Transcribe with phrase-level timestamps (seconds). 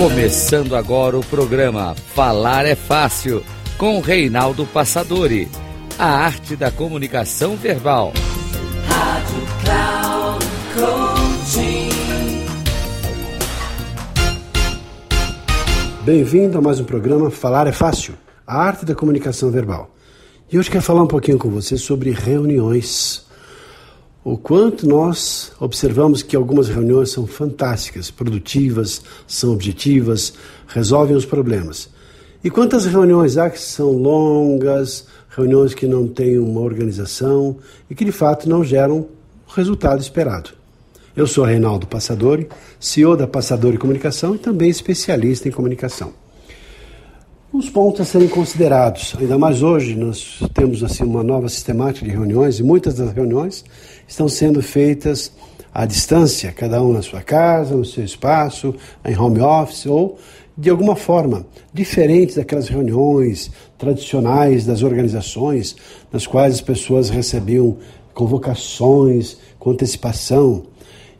[0.00, 3.44] Começando agora o programa Falar é Fácil,
[3.76, 5.46] com Reinaldo Passadori.
[5.98, 8.14] A arte da comunicação verbal.
[8.88, 10.46] Rádio Cloud
[16.02, 18.14] Bem-vindo a mais um programa Falar é Fácil,
[18.46, 19.94] a arte da comunicação verbal.
[20.50, 23.26] E hoje quero falar um pouquinho com você sobre reuniões.
[24.22, 30.34] O quanto nós observamos que algumas reuniões são fantásticas, produtivas, são objetivas,
[30.68, 31.88] resolvem os problemas.
[32.44, 37.56] E quantas reuniões há que são longas, reuniões que não têm uma organização
[37.88, 39.06] e que de fato não geram
[39.48, 40.50] o resultado esperado.
[41.16, 42.46] Eu sou Reinaldo Passadori,
[42.78, 46.12] CEO da Passadori Comunicação e também especialista em comunicação.
[47.52, 52.12] Os pontos a serem considerados, ainda mais hoje, nós temos assim uma nova sistemática de
[52.12, 53.64] reuniões e muitas das reuniões
[54.06, 55.32] estão sendo feitas
[55.74, 58.72] à distância, cada um na sua casa, no seu espaço,
[59.04, 60.16] em home office ou
[60.56, 61.44] de alguma forma
[61.74, 65.74] diferentes daquelas reuniões tradicionais das organizações
[66.12, 67.78] nas quais as pessoas recebiam
[68.14, 70.62] convocações com antecipação.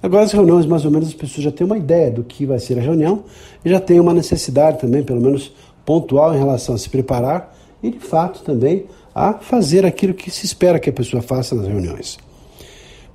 [0.00, 2.58] Agora as reuniões, mais ou menos, as pessoas já têm uma ideia do que vai
[2.60, 3.24] ser a reunião
[3.64, 5.52] e já têm uma necessidade também, pelo menos
[5.90, 7.52] pontual em relação a se preparar
[7.82, 11.66] e, de fato, também a fazer aquilo que se espera que a pessoa faça nas
[11.66, 12.16] reuniões.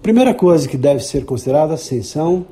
[0.03, 2.45] Primeira coisa que deve ser considerada, ascensão,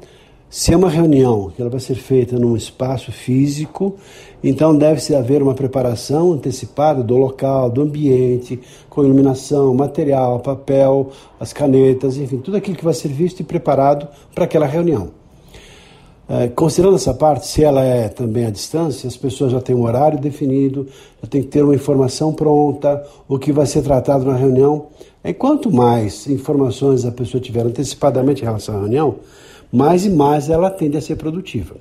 [0.50, 3.98] se é uma reunião que ela vai ser feita num espaço físico,
[4.42, 8.58] então deve-se haver uma preparação antecipada do local, do ambiente,
[8.90, 14.08] com iluminação, material, papel, as canetas, enfim, tudo aquilo que vai ser visto e preparado
[14.34, 15.23] para aquela reunião.
[16.28, 19.84] É, considerando essa parte, se ela é também à distância, as pessoas já têm um
[19.84, 20.88] horário definido,
[21.22, 24.88] já tem que ter uma informação pronta, o que vai ser tratado na reunião.
[25.24, 29.16] E quanto mais informações a pessoa tiver antecipadamente em relação à reunião,
[29.72, 31.76] mais e mais ela tende a ser produtiva.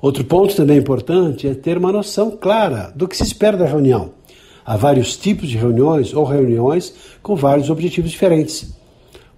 [0.00, 4.10] Outro ponto também importante é ter uma noção clara do que se espera da reunião.
[4.64, 8.72] Há vários tipos de reuniões ou reuniões com vários objetivos diferentes.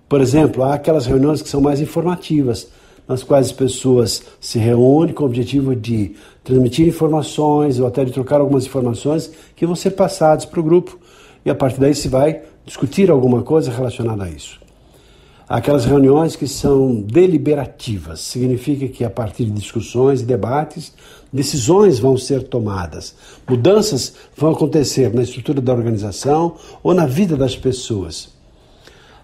[0.08, 2.68] Por exemplo, há aquelas reuniões que são mais informativas,
[3.06, 8.12] nas quais as pessoas se reúnem com o objetivo de transmitir informações ou até de
[8.12, 10.98] trocar algumas informações que vão ser passadas para o grupo
[11.44, 14.64] e a partir daí se vai discutir alguma coisa relacionada a isso.
[15.46, 20.94] Aquelas reuniões que são deliberativas, significa que a partir de discussões e debates,
[21.30, 23.14] decisões vão ser tomadas,
[23.46, 28.33] mudanças vão acontecer na estrutura da organização ou na vida das pessoas.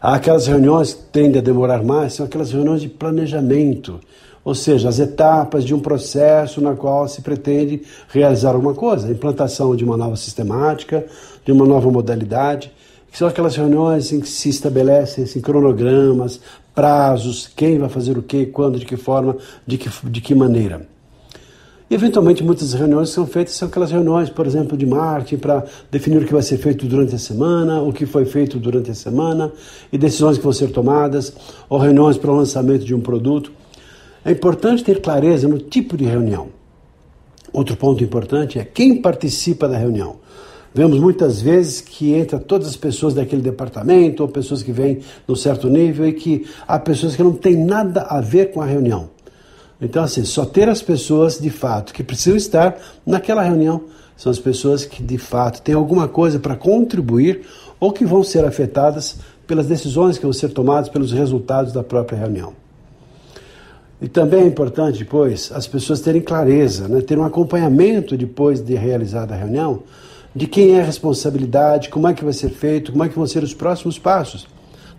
[0.00, 4.00] Aquelas reuniões que tendem a demorar mais, são aquelas reuniões de planejamento,
[4.42, 9.10] ou seja, as etapas de um processo na qual se pretende realizar alguma coisa, a
[9.10, 11.04] implantação de uma nova sistemática,
[11.44, 12.72] de uma nova modalidade,
[13.12, 16.40] que são aquelas reuniões em que se estabelecem assim, cronogramas,
[16.74, 20.88] prazos, quem vai fazer o quê, quando, de que forma, de que, de que maneira.
[21.90, 26.22] E, eventualmente, muitas reuniões são feitas são aquelas reuniões, por exemplo, de marketing, para definir
[26.22, 29.52] o que vai ser feito durante a semana, o que foi feito durante a semana,
[29.92, 31.34] e decisões que vão ser tomadas,
[31.68, 33.50] ou reuniões para o lançamento de um produto.
[34.24, 36.50] É importante ter clareza no tipo de reunião.
[37.52, 40.20] Outro ponto importante é quem participa da reunião.
[40.72, 45.34] Vemos muitas vezes que entra todas as pessoas daquele departamento, ou pessoas que vêm num
[45.34, 49.10] certo nível, e que há pessoas que não têm nada a ver com a reunião.
[49.80, 52.76] Então, assim, só ter as pessoas de fato que precisam estar
[53.06, 53.84] naquela reunião
[54.16, 57.46] são as pessoas que de fato têm alguma coisa para contribuir
[57.78, 62.18] ou que vão ser afetadas pelas decisões que vão ser tomadas, pelos resultados da própria
[62.18, 62.52] reunião.
[64.00, 68.74] E também é importante depois as pessoas terem clareza, né, ter um acompanhamento depois de
[68.74, 69.82] realizada a reunião,
[70.34, 73.26] de quem é a responsabilidade, como é que vai ser feito, como é que vão
[73.26, 74.46] ser os próximos passos.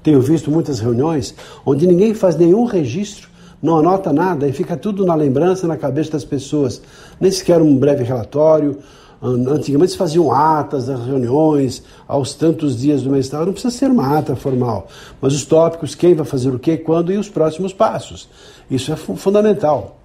[0.04, 1.34] Tenho visto muitas reuniões
[1.66, 3.31] onde ninguém faz nenhum registro
[3.62, 6.82] não anota nada e fica tudo na lembrança, na cabeça das pessoas.
[7.20, 8.80] Nem sequer um breve relatório.
[9.22, 13.46] Antigamente se faziam atas das reuniões aos tantos dias do mês tal.
[13.46, 14.88] Não precisa ser uma ata formal,
[15.22, 18.28] mas os tópicos, quem vai fazer o quê, quando e os próximos passos.
[18.70, 19.98] Isso é fundamental.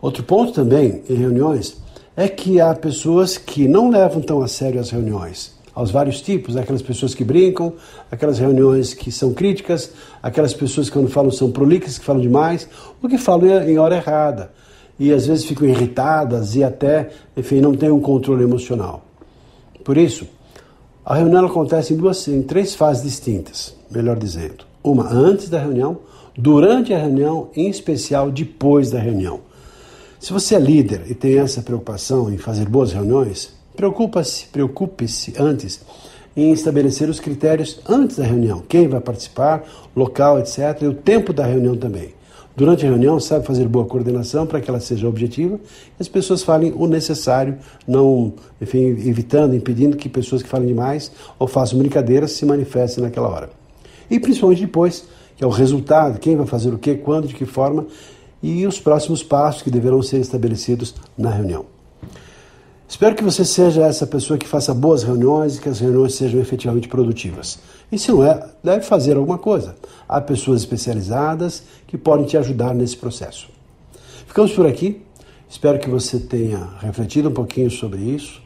[0.00, 1.82] Outro ponto também em reuniões
[2.16, 6.56] é que há pessoas que não levam tão a sério as reuniões aos vários tipos,
[6.56, 7.72] aquelas pessoas que brincam,
[8.10, 9.92] aquelas reuniões que são críticas,
[10.22, 12.68] aquelas pessoas que quando falam são prolixas, que falam demais,
[13.02, 14.52] ou que falam em hora errada.
[14.98, 19.04] E às vezes ficam irritadas e até, enfim, não têm um controle emocional.
[19.84, 20.26] Por isso,
[21.04, 24.66] a reunião acontece em duas, em três fases distintas, melhor dizendo.
[24.82, 25.98] Uma antes da reunião,
[26.36, 29.40] durante a reunião, em especial depois da reunião.
[30.20, 35.82] Se você é líder e tem essa preocupação em fazer boas reuniões, Preocupa-se, preocupe-se antes
[36.36, 39.62] em estabelecer os critérios antes da reunião, quem vai participar,
[39.94, 42.12] local, etc., e o tempo da reunião também.
[42.56, 45.60] durante a reunião, sabe fazer boa coordenação para que ela seja objetiva
[45.96, 51.12] e as pessoas falem o necessário, não, enfim, evitando, impedindo que pessoas que falem demais
[51.38, 53.50] ou façam brincadeiras se manifestem naquela hora.
[54.10, 55.04] E principalmente depois,
[55.36, 57.86] que é o resultado, quem vai fazer o que, quando, de que forma
[58.42, 61.77] e os próximos passos que deverão ser estabelecidos na reunião.
[62.88, 66.40] Espero que você seja essa pessoa que faça boas reuniões e que as reuniões sejam
[66.40, 67.58] efetivamente produtivas.
[67.92, 69.76] E se não é, deve fazer alguma coisa.
[70.08, 73.50] Há pessoas especializadas que podem te ajudar nesse processo.
[74.26, 75.02] Ficamos por aqui.
[75.50, 78.40] Espero que você tenha refletido um pouquinho sobre isso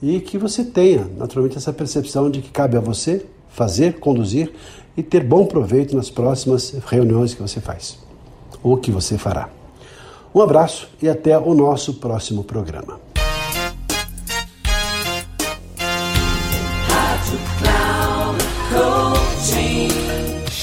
[0.00, 4.52] e que você tenha, naturalmente, essa percepção de que cabe a você fazer, conduzir
[4.96, 7.98] e ter bom proveito nas próximas reuniões que você faz
[8.62, 9.48] ou que você fará.
[10.32, 13.09] Um abraço e até o nosso próximo programa.